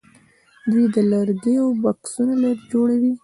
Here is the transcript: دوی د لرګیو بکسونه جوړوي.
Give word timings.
دوی 0.69 0.85
د 0.95 0.97
لرګیو 1.11 1.65
بکسونه 1.83 2.49
جوړوي. 2.71 3.13